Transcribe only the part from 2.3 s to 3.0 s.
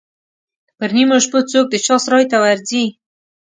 ته ورځي.